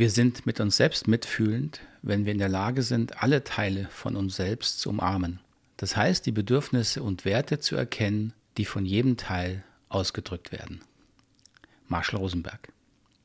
[0.00, 4.16] Wir sind mit uns selbst mitfühlend, wenn wir in der Lage sind, alle Teile von
[4.16, 5.40] uns selbst zu umarmen.
[5.76, 10.80] Das heißt, die Bedürfnisse und Werte zu erkennen, die von jedem Teil ausgedrückt werden.
[11.86, 12.72] Marshall Rosenberg.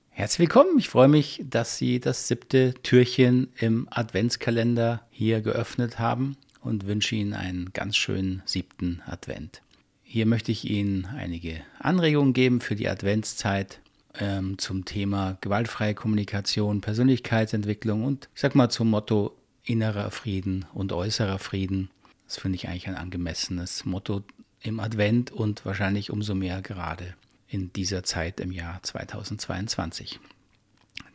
[0.09, 0.77] Herzlich willkommen.
[0.77, 7.15] Ich freue mich, dass Sie das siebte Türchen im Adventskalender hier geöffnet haben und wünsche
[7.15, 9.61] Ihnen einen ganz schönen siebten Advent.
[10.03, 13.79] Hier möchte ich Ihnen einige Anregungen geben für die Adventszeit
[14.19, 20.93] ähm, zum Thema gewaltfreie Kommunikation, Persönlichkeitsentwicklung und ich sag mal zum Motto innerer Frieden und
[20.93, 21.89] äußerer Frieden.
[22.25, 24.23] Das finde ich eigentlich ein angemessenes Motto
[24.61, 27.13] im Advent und wahrscheinlich umso mehr gerade
[27.47, 30.19] in dieser Zeit im Jahr 2022.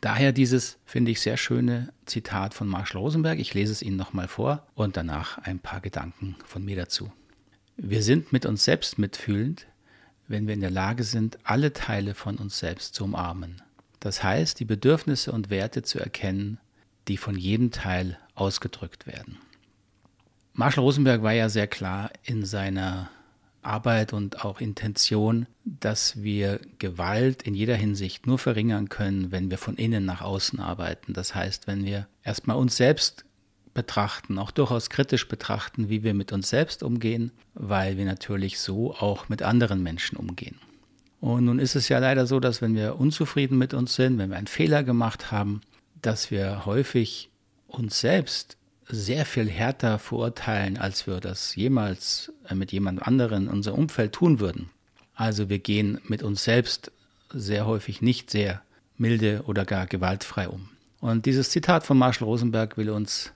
[0.01, 3.39] Daher dieses, finde ich, sehr schöne Zitat von Marshall Rosenberg.
[3.39, 7.13] Ich lese es Ihnen nochmal vor und danach ein paar Gedanken von mir dazu.
[7.77, 9.67] Wir sind mit uns selbst mitfühlend,
[10.31, 13.61] wenn wir in der Lage sind, alle Teile von uns selbst zu umarmen.
[13.99, 16.59] Das heißt, die Bedürfnisse und Werte zu erkennen,
[17.09, 19.39] die von jedem Teil ausgedrückt werden.
[20.53, 23.11] Marshall Rosenberg war ja sehr klar in seiner
[23.63, 29.59] Arbeit und auch Intention, dass wir Gewalt in jeder Hinsicht nur verringern können, wenn wir
[29.59, 31.13] von innen nach außen arbeiten.
[31.13, 33.25] Das heißt, wenn wir erstmal uns selbst
[33.75, 38.95] betrachten, auch durchaus kritisch betrachten, wie wir mit uns selbst umgehen, weil wir natürlich so
[38.95, 40.57] auch mit anderen Menschen umgehen.
[41.21, 44.31] Und nun ist es ja leider so, dass wenn wir unzufrieden mit uns sind, wenn
[44.31, 45.61] wir einen Fehler gemacht haben,
[46.01, 47.31] dass wir häufig
[47.69, 48.57] uns selbst
[48.89, 54.13] sehr viel härter verurteilen, als wir das jemals äh, mit jemand anderem in unserem Umfeld
[54.13, 54.71] tun würden.
[55.15, 56.91] Also wir gehen mit uns selbst
[57.33, 58.63] sehr häufig nicht sehr
[58.97, 60.71] milde oder gar gewaltfrei um.
[61.01, 63.33] Und dieses Zitat von Marshall Rosenberg will uns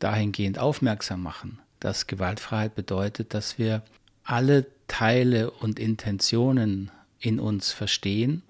[0.00, 3.82] dahingehend aufmerksam machen, dass Gewaltfreiheit bedeutet, dass wir
[4.24, 8.42] alle Teile und Intentionen in uns verstehen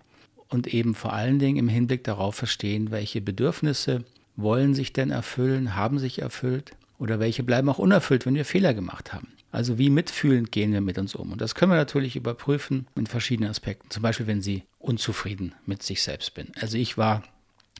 [0.48, 4.04] und eben vor allen Dingen im Hinblick darauf verstehen, welche Bedürfnisse
[4.36, 8.74] wollen sich denn erfüllen, haben sich erfüllt oder welche bleiben auch unerfüllt, wenn wir Fehler
[8.74, 9.28] gemacht haben.
[9.52, 11.32] Also wie mitfühlend gehen wir mit uns um.
[11.32, 13.90] Und das können wir natürlich überprüfen in verschiedenen Aspekten.
[13.90, 16.52] Zum Beispiel, wenn Sie unzufrieden mit sich selbst bin.
[16.60, 17.24] Also ich war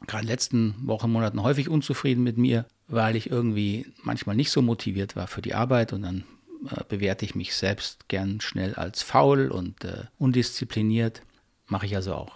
[0.06, 5.16] gerade letzten Wochen, Monaten häufig unzufrieden mit mir, weil ich irgendwie manchmal nicht so motiviert
[5.16, 6.24] war für die Arbeit und dann
[6.70, 11.22] äh, bewerte ich mich selbst gern schnell als faul und äh, undiszipliniert.
[11.68, 12.32] Mache ich also auch.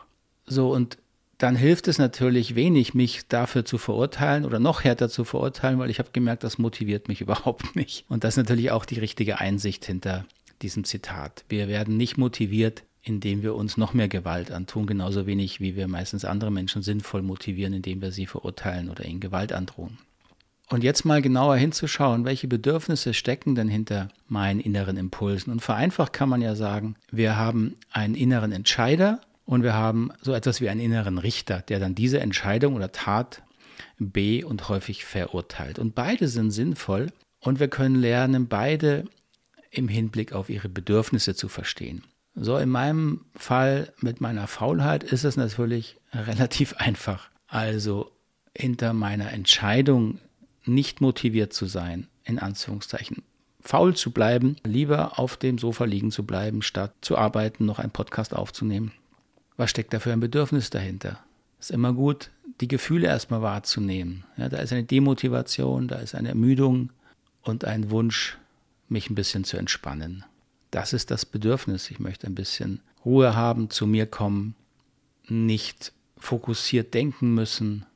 [0.47, 0.98] So, und
[1.38, 5.91] dann hilft es natürlich wenig, mich dafür zu verurteilen oder noch härter zu verurteilen, weil
[5.91, 8.04] ich habe gemerkt, das motiviert mich überhaupt nicht.
[8.09, 10.25] Und das ist natürlich auch die richtige Einsicht hinter
[10.62, 11.44] diesem Zitat.
[11.48, 15.88] Wir werden nicht motiviert, indem wir uns noch mehr Gewalt antun, genauso wenig wie wir
[15.88, 19.98] meistens andere Menschen sinnvoll motivieren, indem wir sie verurteilen oder ihnen Gewalt androhen.
[20.71, 25.53] Und jetzt mal genauer hinzuschauen, welche Bedürfnisse stecken denn hinter meinen inneren Impulsen.
[25.53, 30.33] Und vereinfacht kann man ja sagen, wir haben einen inneren Entscheider und wir haben so
[30.33, 33.43] etwas wie einen inneren Richter, der dann diese Entscheidung oder Tat
[33.99, 35.79] be- und häufig verurteilt.
[35.79, 39.05] Und beide sind sinnvoll und wir können lernen, beide
[39.71, 42.03] im Hinblick auf ihre Bedürfnisse zu verstehen.
[42.35, 47.29] So in meinem Fall mit meiner Faulheit ist es natürlich relativ einfach.
[47.47, 48.11] Also
[48.57, 50.19] hinter meiner Entscheidung
[50.65, 53.23] nicht motiviert zu sein, in Anführungszeichen,
[53.61, 57.93] faul zu bleiben, lieber auf dem Sofa liegen zu bleiben, statt zu arbeiten, noch einen
[57.93, 58.93] Podcast aufzunehmen.
[59.57, 61.21] Was steckt da für ein Bedürfnis dahinter?
[61.59, 62.31] Ist immer gut,
[62.61, 64.25] die Gefühle erstmal wahrzunehmen.
[64.37, 66.91] Ja, da ist eine Demotivation, da ist eine Ermüdung
[67.43, 68.39] und ein Wunsch,
[68.89, 70.25] mich ein bisschen zu entspannen.
[70.71, 71.91] Das ist das Bedürfnis.
[71.91, 74.57] Ich möchte ein bisschen Ruhe haben, zu mir kommen,
[75.29, 77.87] nicht fokussiert denken müssen,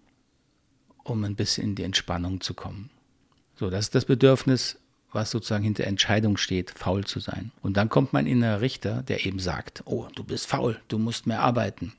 [1.08, 2.90] um ein bisschen in die Entspannung zu kommen.
[3.56, 4.78] So, das ist das Bedürfnis,
[5.12, 7.50] was sozusagen hinter Entscheidung steht, faul zu sein.
[7.62, 11.26] Und dann kommt mein innerer Richter, der eben sagt, oh, du bist faul, du musst
[11.26, 11.94] mehr arbeiten.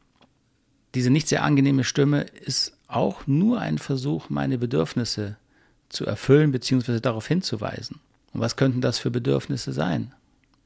[0.95, 5.37] Diese nicht sehr angenehme Stimme ist auch nur ein Versuch, meine Bedürfnisse
[5.89, 6.99] zu erfüllen bzw.
[6.99, 7.99] darauf hinzuweisen.
[8.33, 10.13] Und was könnten das für Bedürfnisse sein?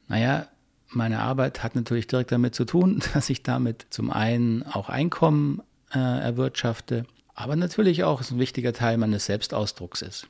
[0.08, 0.48] Naja,
[0.90, 5.62] meine Arbeit hat natürlich direkt damit zu tun, dass ich damit zum einen auch Einkommen
[5.94, 7.06] äh, erwirtschafte,
[7.36, 10.28] aber natürlich auch ein wichtiger Teil meines Selbstausdrucks ist.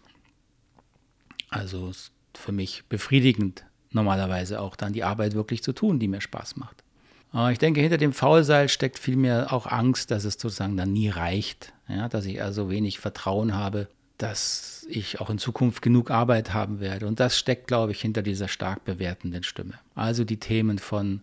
[1.50, 6.22] Also ist für mich befriedigend, normalerweise auch dann die Arbeit wirklich zu tun, die mir
[6.22, 6.84] Spaß macht.
[7.32, 11.10] Aber ich denke, hinter dem Faulseil steckt vielmehr auch Angst, dass es sozusagen dann nie
[11.10, 11.74] reicht.
[11.88, 16.80] Ja, dass ich also wenig Vertrauen habe, dass ich auch in Zukunft genug Arbeit haben
[16.80, 17.08] werde.
[17.08, 19.74] Und das steckt, glaube ich, hinter dieser stark bewertenden Stimme.
[19.96, 21.22] Also die Themen von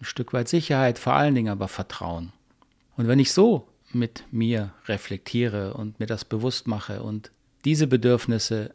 [0.00, 2.32] ein Stück weit Sicherheit, vor allen Dingen aber Vertrauen.
[2.96, 7.30] Und wenn ich so mit mir reflektiere und mir das bewusst mache und
[7.64, 8.72] diese Bedürfnisse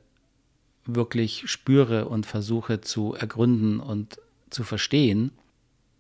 [0.86, 4.18] wirklich spüre und versuche zu ergründen und
[4.50, 5.32] zu verstehen,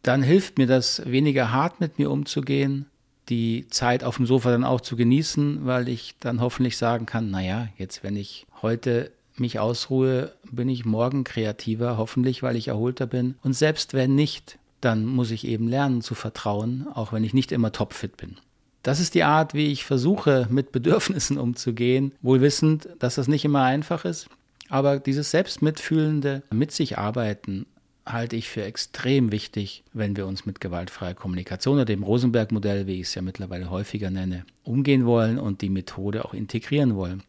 [0.02, 2.86] dann hilft mir das weniger hart mit mir umzugehen,
[3.30, 7.32] die Zeit auf dem Sofa dann auch zu genießen, weil ich dann hoffentlich sagen kann,
[7.32, 13.08] naja, jetzt wenn ich heute mich ausruhe, bin ich morgen kreativer, hoffentlich, weil ich erholter
[13.08, 13.36] bin.
[13.42, 17.52] Und selbst wenn nicht, dann muss ich eben lernen zu vertrauen, auch wenn ich nicht
[17.52, 18.38] immer topfit bin.
[18.84, 23.46] Das ist die Art, wie ich versuche, mit Bedürfnissen umzugehen, wohl wissend, dass das nicht
[23.46, 24.28] immer einfach ist.
[24.70, 27.66] Aber dieses selbstmitfühlende Mit sich arbeiten
[28.06, 33.00] halte ich für extrem wichtig, wenn wir uns mit gewaltfreier Kommunikation oder dem Rosenberg-Modell, wie
[33.00, 37.24] ich es ja mittlerweile häufiger nenne, umgehen wollen und die Methode auch integrieren wollen.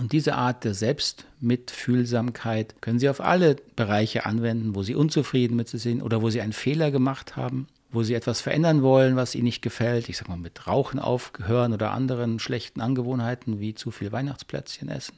[0.00, 5.68] Und diese Art der Selbstmitfühlsamkeit können Sie auf alle Bereiche anwenden, wo Sie unzufrieden mit
[5.68, 9.34] sich sind oder wo Sie einen Fehler gemacht haben, wo Sie etwas verändern wollen, was
[9.34, 10.08] Ihnen nicht gefällt.
[10.08, 15.14] Ich sage mal mit Rauchen aufgehören oder anderen schlechten Angewohnheiten wie zu viel Weihnachtsplätzchen essen.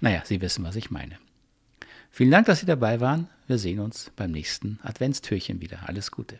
[0.00, 1.18] Naja, Sie wissen, was ich meine.
[2.10, 3.28] Vielen Dank, dass Sie dabei waren.
[3.46, 5.88] Wir sehen uns beim nächsten Adventstürchen wieder.
[5.88, 6.38] Alles Gute.